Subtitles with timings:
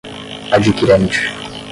[0.55, 1.19] adquirente